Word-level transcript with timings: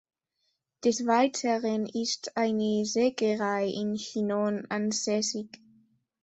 Des 0.83 1.05
Weiteren 1.05 1.85
ist 1.85 2.35
eine 2.35 2.85
Sägerei 2.85 3.67
in 3.67 3.93
Chinon 3.97 4.65
ansässig. 4.67 5.61